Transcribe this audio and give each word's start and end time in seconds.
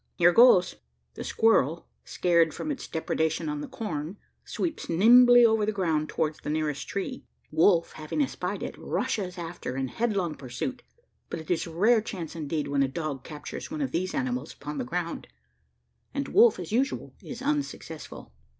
Here 0.15 0.31
goes!" 0.31 0.77
The 1.13 1.23
squirrel, 1.23 1.87
scared 2.05 2.55
from 2.55 2.71
its 2.71 2.87
depredation 2.87 3.47
on 3.47 3.61
the 3.61 3.67
corn, 3.67 4.17
sweeps 4.43 4.89
nimbly 4.89 5.45
over 5.45 5.63
the 5.63 5.71
ground 5.71 6.09
towards 6.09 6.39
the 6.39 6.49
nearest 6.49 6.87
tree. 6.87 7.23
Wolf 7.51 7.91
having 7.91 8.19
espied 8.19 8.63
it, 8.63 8.75
rushes 8.79 9.37
after 9.37 9.77
in 9.77 9.89
headlong 9.89 10.33
pursuit. 10.33 10.81
But 11.29 11.39
it 11.39 11.51
is 11.51 11.67
a 11.67 11.71
rare 11.71 12.01
chance 12.01 12.35
indeed 12.35 12.67
when 12.67 12.81
a 12.81 12.87
dog 12.87 13.23
captures 13.23 13.69
one 13.69 13.81
of 13.81 13.91
these 13.91 14.15
animals 14.15 14.55
upon 14.55 14.79
the 14.79 14.85
ground; 14.85 15.27
and 16.15 16.29
Wolf, 16.29 16.57
as 16.57 16.71
usual, 16.71 17.13
is 17.21 17.43
unsuccessful. 17.43 18.33